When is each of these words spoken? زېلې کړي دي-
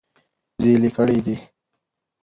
زېلې 0.61 0.89
کړي 0.97 1.17
دي- 1.25 1.35